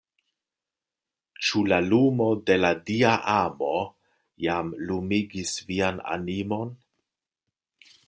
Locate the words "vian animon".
5.71-6.77